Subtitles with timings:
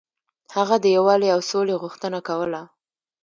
[0.55, 2.61] هغه د یووالي او سولې غوښتنه کوله.